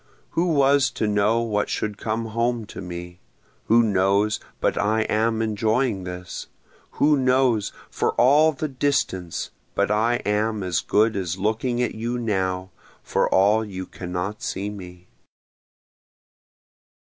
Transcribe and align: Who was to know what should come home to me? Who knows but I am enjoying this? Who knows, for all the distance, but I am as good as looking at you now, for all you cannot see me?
Who 0.31 0.47
was 0.47 0.89
to 0.93 1.05
know 1.05 1.41
what 1.41 1.69
should 1.69 1.99
come 1.99 2.25
home 2.33 2.65
to 2.65 2.81
me? 2.81 3.19
Who 3.65 3.83
knows 3.83 4.39
but 4.59 4.75
I 4.75 5.01
am 5.01 5.43
enjoying 5.43 6.05
this? 6.05 6.47
Who 6.93 7.15
knows, 7.15 7.71
for 7.91 8.13
all 8.13 8.51
the 8.51 8.67
distance, 8.67 9.51
but 9.75 9.91
I 9.91 10.15
am 10.25 10.63
as 10.63 10.79
good 10.81 11.15
as 11.15 11.37
looking 11.37 11.83
at 11.83 11.93
you 11.93 12.17
now, 12.17 12.71
for 13.03 13.29
all 13.29 13.63
you 13.63 13.85
cannot 13.85 14.41
see 14.41 14.71
me? 14.71 15.05